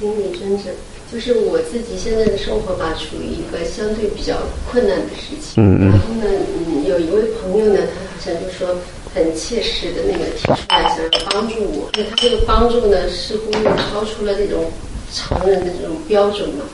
[0.00, 0.72] 听你真正，
[1.12, 4.34] 就是我自己现在的生活吧，处于一个相对比较
[4.70, 5.60] 困难的时期。
[5.60, 6.24] 嗯嗯然后呢，
[6.56, 8.74] 嗯，有一位朋友呢，他好像就说
[9.14, 14.64] 很切实的那个提出来想要帮助我，那他这个帮助呢，似乎又超出了这种
[15.12, 16.64] 常人的这种标准嘛。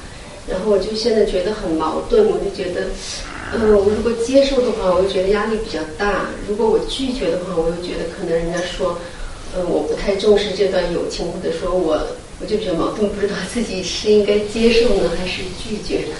[0.48, 2.82] 然后我就现在觉得很矛盾，我就觉得，
[3.52, 8.96] 嗯，我如果接受的话，我就觉得压力比较大；如果我拒绝的话，我又觉得可能人家说，
[9.56, 11.98] 嗯，我不太重视这段友情，或者说我
[12.40, 16.14] 我就比较矛盾，不知道自己是应该接受呢，还是拒绝呢？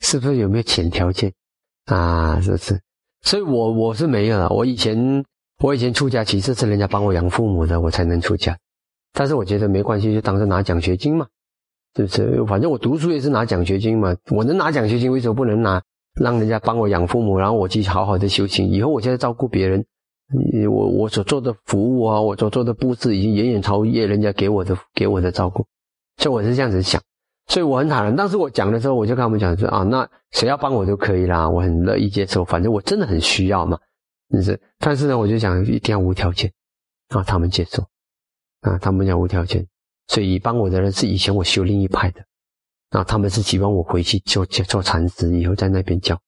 [0.00, 1.32] 是不是有没有前条件
[1.86, 2.40] 啊？
[2.40, 2.80] 是不是？
[3.22, 4.48] 所以我我是没有了。
[4.50, 5.24] 我以前
[5.58, 8.56] 我以前出家，其实是人家帮我养父母的，我才能出家。
[9.12, 11.26] 但是我觉得没关系，就当是拿奖学金嘛，
[11.96, 12.44] 是不是？
[12.44, 15.82] 反正我读书也是拿奖学金嘛，我能拿奖学金，为什么不能拿？
[16.20, 19.84] 让人家帮我养父母，然后我去好好的修行，以后我现在照顾别人，
[20.70, 25.66] 我我所做的服务啊，我所做的布置，已经远远超越人家给我的给我的照顾，
[26.18, 27.02] 所以我是这样子想。
[27.46, 28.14] 所以我很坦然。
[28.14, 33.78] 当时我讲的时候，我就跟他们讲说啊，那谁要帮我都可以啦，我很乐意接受，反正我真的很需要嘛，
[34.28, 34.60] 但是？
[34.78, 36.52] 但是呢，我就讲一定要无条件，
[37.08, 37.82] 啊，他们接受，
[38.60, 39.66] 啊，他们讲无条件，
[40.08, 42.20] 所以帮我的人是以前我修另一派的，
[42.90, 46.20] 啊，他们是希望我回去做做做禅师，以后在那边教。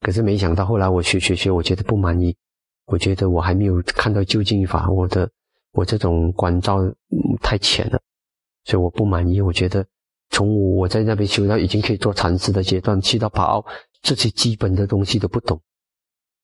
[0.00, 2.36] 可是没想到后来我学学学，我觉得不满意，
[2.86, 5.30] 我觉得我还没有看到究竟法，我的
[5.72, 6.78] 我这种关照、
[7.42, 8.00] 太浅了，
[8.64, 9.86] 所以我不满意，我觉得。
[10.30, 13.64] 从我在那边修到已经可以做禅师的阶段，去到巴奥
[14.02, 15.60] 这些基本的东西都不懂，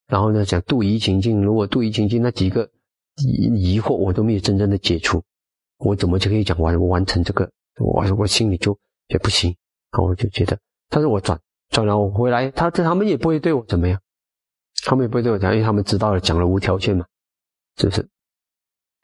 [0.07, 2.69] 然后呢，讲度疑情境，如果度疑情境那几个
[3.17, 5.21] 疑疑惑我都没有真正的解除，
[5.77, 7.51] 我怎么就可以讲完完成这个？
[7.79, 9.53] 我我心里就也不行，
[9.91, 11.37] 然后我就觉得，但是我转
[11.69, 13.99] 转了，我回来，他他们也不会对我怎么样，
[14.85, 17.05] 他们也不会对我讲，因为他们知道了讲了无条件嘛，
[17.77, 18.07] 是不是？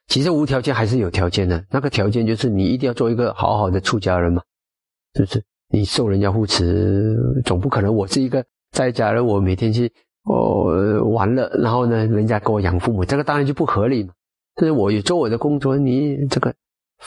[0.08, 4.42] 其实无条件还是有条件的，那个条件就是你一定要做一个好好的出家人嘛。
[5.14, 5.44] 是不是？
[5.70, 9.92] 你受人家护持，总不可能我是一个在家人，我每天去
[10.24, 14.14] 哦玩了，然后呢，人家给我养父母，这个当然就不合理嘛。
[14.56, 16.54] 就是我有做我的工作，你这个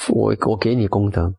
[0.08, 1.32] 我我给你功德，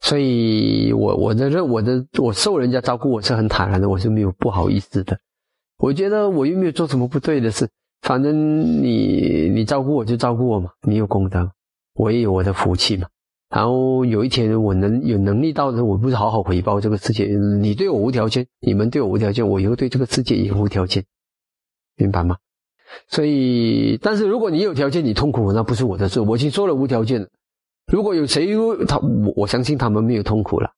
[0.00, 5.18] 所以我我的认我的我受人家照顾，我是很坦然的，我是没有不好意思的。
[5.78, 7.68] 我觉得我又没有做什么不对的事，
[8.02, 11.52] 反正你你照顾我就照顾我嘛，你有功德，
[11.94, 13.08] 我也有我的福气嘛。
[13.48, 17.26] 然后有一天我能有能力到的，我不是好好回报这个世界。
[17.26, 21.04] 你对我无条件，你们对我无条件，我以后对这个世界也无条件，
[21.96, 22.38] 明白吗？
[23.08, 26.20] 所以，但是如果你有条件，你痛苦，那不是我的事。
[26.20, 27.28] 我已经说了无条件了。
[27.86, 28.48] 如果有谁
[28.88, 30.72] 他我我相信他们没有痛苦了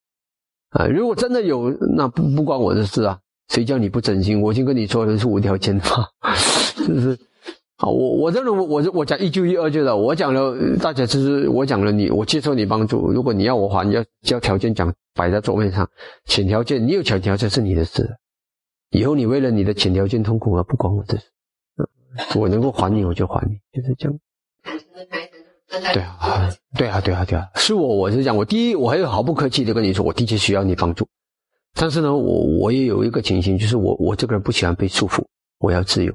[0.70, 0.86] 啊。
[0.86, 3.20] 如果真的有，那不不关我的事啊。
[3.48, 4.40] 谁叫你不真心？
[4.40, 7.18] 我已经跟你说了是无条件的嘛， 是不是？
[7.76, 9.96] 好，我我这种我我讲一就一，二就的。
[9.96, 13.12] 我讲了，大家就是我讲了你，我接受你帮助。
[13.12, 15.88] 如果你要我还，要要条件讲摆在桌面上，
[16.24, 18.16] 浅条件，你有浅条件是你的事。
[18.90, 21.24] 以后你为了你的浅条件痛苦而，不管我的事。
[22.34, 24.18] 我能够还你，我就还你，就是这样。
[25.94, 31.06] 对啊，对啊，对啊，对啊，是我，我是讲，我第一，我还有毫不客气的跟你说，我的确需要你帮助。
[31.80, 35.24] 但是呢，我我也有一个情形，就是我我这个人不喜欢被束缚，
[35.58, 36.12] 我要自由。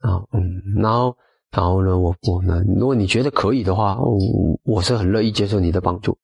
[0.00, 1.16] 啊，嗯，然后，
[1.50, 4.18] 然后呢，我我呢，如果你觉得可以的话，我
[4.64, 6.18] 我是很乐意接受你的帮助，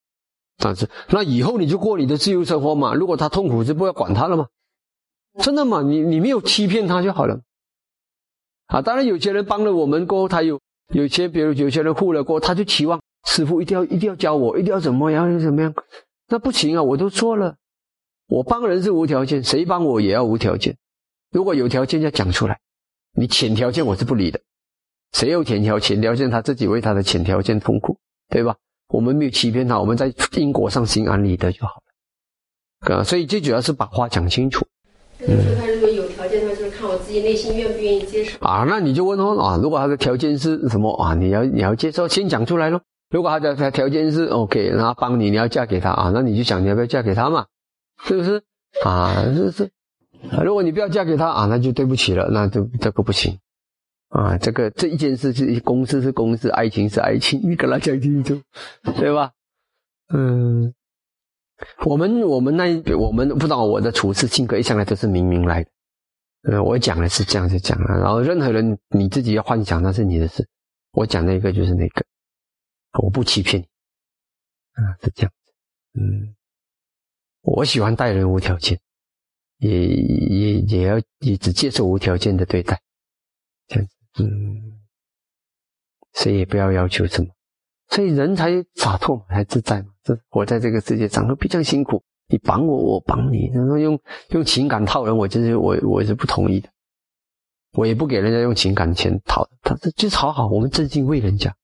[0.57, 2.93] 但是那以后你就过你的自由生活嘛。
[2.93, 4.47] 如果他痛苦，就不要管他了嘛，
[5.39, 7.41] 真的嘛，你你没有欺骗他就好了。
[8.67, 10.59] 啊，当然有些人帮了我们过后，他有
[10.93, 15.73] 有些比如有些人护了过后，他就期望师傅一定要一定要教我，一定要怎么样怎么样，
[16.27, 17.55] 那不行啊，我都做了，
[18.27, 20.77] 我帮人是无条件，谁帮我也要无条件，
[21.31, 22.59] 如果有条件要讲出来。
[23.19, 24.39] 你浅条件我是不理的，
[25.13, 27.97] 谁有浅条浅条件，他自己为他的浅条件痛苦，
[28.29, 28.55] 对吧？
[28.89, 31.81] 我们没有欺骗他，我们在因果上心安理得就好
[32.87, 32.97] 了。
[32.97, 34.65] 啊，所以最主要是把话讲清楚。
[35.19, 38.37] 就是说他如果有条件的话，就是看我自己内心愿不愿意接受。
[38.45, 41.15] 啊，那你就问哦啊，如果他的条件是什么啊？
[41.15, 42.79] 你要你要接受，先讲出来咯。
[43.09, 47.47] 如果他的条件是 OK，然后帮你，你要嫁给他啊，那你就想你要不要嫁给他嘛？
[48.03, 48.43] 是不是？
[48.83, 49.71] 啊，是是。
[50.43, 53.39] 如果你不要嫁给他啊，那就对不起了，那就这个不行
[54.09, 54.37] 啊。
[54.37, 58.41] 这个这一件事是公事是公事，爱情是爱情，你跟他讲清楚，
[58.97, 59.31] 对吧？
[60.13, 60.73] 嗯，
[61.85, 65.69] 我们我们那我们不知道我的处事性格一向来都是明明来的，
[66.43, 70.47] 嗯，我讲的是这样就讲了，然后任何人你自己要幻想那是你的事，
[70.91, 72.05] 我讲那个就是那个，
[73.03, 73.65] 我不欺骗你，
[74.83, 75.51] 啊，是这样子，
[75.99, 76.35] 嗯，
[77.41, 78.79] 我喜欢待人无条件。
[79.59, 82.79] 也也也要也只接受无条件的对待，
[83.65, 84.79] 这样子，嗯，
[86.13, 87.29] 谁也不要要求什么，
[87.89, 89.87] 所以人才洒脱嘛，才自在嘛。
[90.03, 92.03] 这活在这个世界上，比较辛苦。
[92.27, 93.99] 你帮我，我帮你，然后用
[94.29, 96.69] 用情感套人，我就是我我是不同意的。
[97.71, 101.55] 我也不给人家用情感钱套，他这就是好好，我们真心为人家，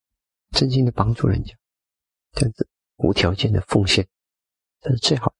[0.49, 1.53] 真心的帮助人家，
[2.31, 2.67] 这样子
[2.97, 4.07] 无条件的奉献，
[4.81, 5.31] 这是最好。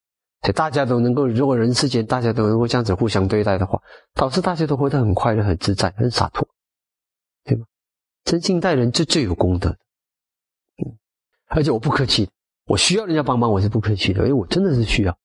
[0.44, 3.82] 所以大家都能够，如果人世间大家都能够这样子互相对待的话，
[4.14, 6.46] 导致大家都活得很快乐、很自在、很洒脱，
[7.46, 7.66] 对吗？
[8.26, 9.78] 真心待人是最有功德的。
[10.84, 11.00] 嗯，
[11.48, 12.30] 而且我不客气，
[12.66, 15.18] 我需要人家帮忙，我是不客气的，因为我真的是需要。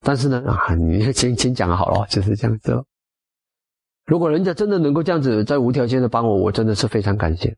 [0.00, 2.82] 但是呢，啊，你先先讲好了，就是这样子。
[4.06, 7.54] 如果人家真的能够这样子在无条件的帮我，我真的是非常感谢。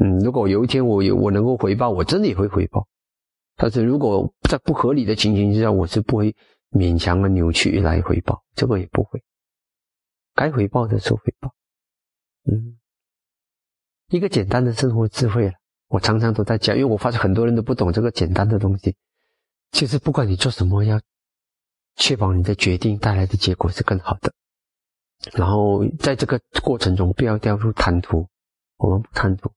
[0.00, 2.86] 嗯，如果有一天我有我能够回报，我真的也会回报。
[3.56, 6.34] 但是如果在不合理的情形之下，我是不会
[6.70, 9.22] 勉强的扭曲来回报，这个也不会。
[10.34, 11.54] 该回报的时候回报。
[12.44, 12.78] 嗯，
[14.08, 15.52] 一个简单的生活智慧了，
[15.88, 18.96] 我常常都在讲，因为我发现很多人都不懂这个简单的东西。
[19.72, 21.00] 其实不管你做什么，要
[21.96, 24.32] 确保你的决定带来的结果是更好的。
[25.32, 28.26] 然后在这个过程中，不要掉入贪图。
[28.78, 29.52] 我们不贪图，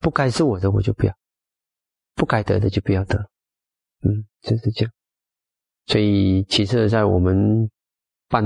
[0.00, 1.14] 不该是我的我就不要，
[2.14, 3.28] 不该得的就不要得。
[4.02, 4.92] 嗯，就是这样。
[5.86, 7.68] 所以，其实，在我们
[8.28, 8.44] 办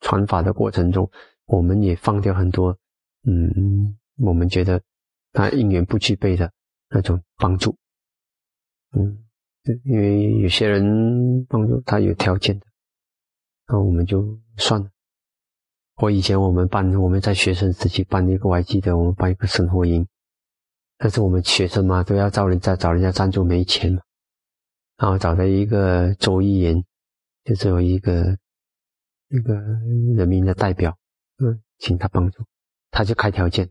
[0.00, 1.10] 传法的过程中，
[1.46, 2.76] 我们也放掉很多，
[3.24, 4.82] 嗯，我们觉得
[5.32, 6.52] 他因缘不具备的
[6.90, 7.74] 那种帮助。
[8.96, 9.24] 嗯，
[9.84, 12.66] 因为有些人帮助他有条件的，
[13.66, 14.90] 那我们就算了。
[15.96, 20.06] 我以前我们办，我们在学生时期办一个，我还记得我们办一个生活营，
[20.98, 24.02] 但是我们学生嘛，都要找人家找人家赞助，没钱嘛。
[24.96, 26.84] 然后找到一个周议员，
[27.44, 28.38] 就是有一个
[29.28, 29.54] 一个
[30.16, 30.96] 人民的代表，
[31.38, 32.44] 嗯，请他帮助，
[32.90, 33.68] 他就开条件，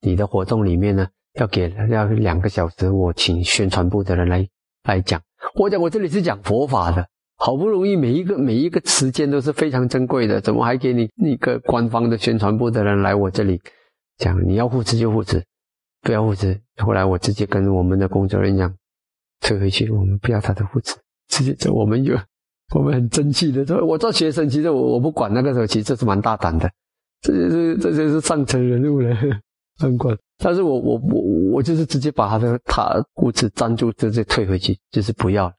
[0.00, 4.48] 你的活动里面呢，要给要两个小时，我请宣传部的人来
[4.84, 5.20] 来讲。
[5.56, 13.60] 我讲我这里是讲佛法的，好不容易每一个每一个时间都是非常珍贵的，怎么还给你一个官方的宣传部的人来我这里
[14.16, 14.42] 讲？
[14.48, 15.44] 你要护持就护持，
[16.00, 16.58] 不要护持。
[16.78, 18.79] 后来我直接跟我们的工作人员讲。
[19.40, 20.96] 退回去，我们不要他的物资，
[21.28, 21.72] 直接走。
[21.72, 22.16] 我们有，
[22.74, 26.70] 我们很争气的说，我做学生，其实我我不管那个时候，其实这是蛮大胆的。
[27.22, 29.14] 这就是这就是上层人物了，
[29.78, 30.16] 很管。
[30.38, 31.22] 但是我我我
[31.52, 35.54] 我就是直接把他的他护持赞助直接退回去，就是不要了。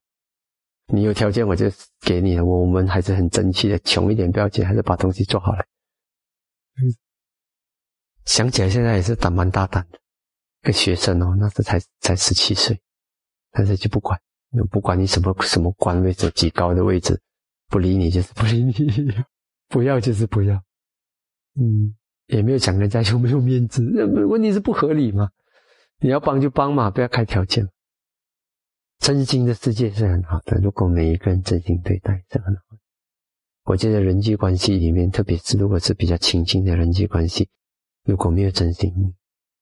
[0.94, 1.66] 你有条件我就
[2.02, 2.44] 给你了。
[2.44, 5.60] 我们还是很争气的，穷一点不要紧，还是把东西做好了。
[6.82, 6.94] 嗯
[8.26, 10.00] 想起来现在也是胆蛮大胆的，
[10.62, 12.80] 个学生哦，那时才才十七岁。
[13.52, 14.20] 但是就不管，
[14.70, 17.22] 不管你什么什么官位，几高的位置，
[17.68, 18.74] 不理你就是 不理你，
[19.68, 20.56] 不要就是不要，
[21.60, 21.96] 嗯，
[22.28, 23.84] 也没有讲人家有没有面子，
[24.28, 25.30] 问题是不合理嘛？
[26.00, 27.68] 你要帮就帮嘛，不要开条件。
[29.00, 32.78] 真心的世界是很好的，如果每一个人真心对待是很好的。
[33.64, 37.50] 我觉得人际关系里面，特别是如果是比较亲近的人际关系，
[38.04, 38.94] 如果没有真心，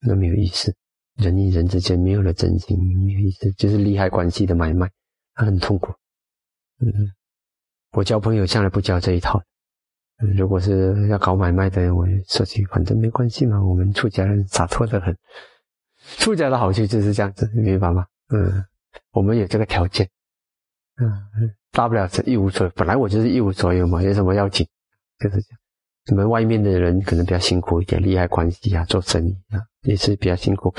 [0.00, 0.74] 那没有意思。
[1.16, 4.90] 人与人之间没有了真心，没有意思，就是利害关系的买卖，
[5.34, 5.92] 他很痛苦。
[6.80, 6.90] 嗯，
[7.92, 9.42] 我交朋友向来不交这一套。
[10.36, 15.16] 如果是要搞买卖的，我说起反正没关系嘛，我们出家人洒脱的很。
[16.18, 18.06] 出家的好处就是这样子，明白吗？
[18.28, 18.64] 嗯，
[19.12, 20.08] 我们有这个条件。
[20.96, 21.10] 嗯，
[21.72, 24.66] 大不了是一无所有，本来我就是一无所有嘛，有什么要紧？
[25.18, 25.58] 就是这样。
[26.06, 30.74] 你们外面的人可能比较辛苦一点，利害关系啊，做生意啊，也是比较辛苦。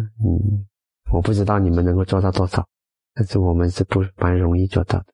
[0.00, 0.66] 嗯，
[1.12, 2.66] 我不知道你们能够做到多少，
[3.14, 5.06] 但是我们是不蛮容易做到的。